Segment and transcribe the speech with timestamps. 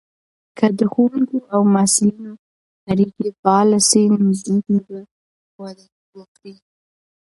[0.57, 2.31] که د ښوونکو او محصلینو
[2.91, 4.99] اړیکې فعاله سي، نو زده کړه به
[5.61, 5.85] وده
[6.17, 6.55] وکړي.